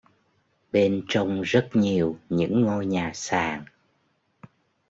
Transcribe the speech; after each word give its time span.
Bên 0.71 1.05
trong 1.07 1.41
rất 1.41 1.69
nhiều 1.73 2.17
những 2.29 2.61
ngôi 2.61 2.85
nhà 2.85 3.11
sàn 3.13 3.65